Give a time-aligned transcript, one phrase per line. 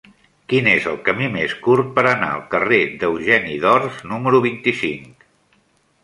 [0.51, 5.29] Quin és el camí més curt per anar al carrer d'Eugeni d'Ors número vint-i-cinc?